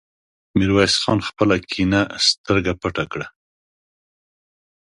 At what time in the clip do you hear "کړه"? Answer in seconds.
3.11-3.27